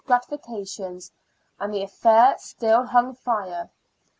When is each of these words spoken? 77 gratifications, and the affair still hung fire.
77 0.07 0.17
gratifications, 0.47 1.11
and 1.59 1.71
the 1.71 1.83
affair 1.83 2.35
still 2.39 2.87
hung 2.87 3.13
fire. 3.13 3.69